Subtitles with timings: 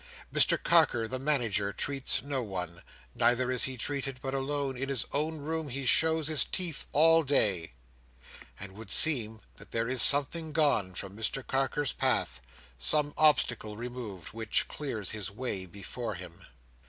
[0.33, 2.81] Mr Carker the Manager treats no one;
[3.13, 7.21] neither is he treated; but alone in his own room he shows his teeth all
[7.21, 7.73] day;
[8.59, 14.67] and it would seem that there is something gone from Mr Carker's path—some obstacle removed—which
[14.67, 16.47] clears his way before him.